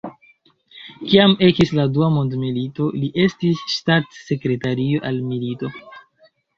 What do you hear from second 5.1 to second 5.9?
al milito.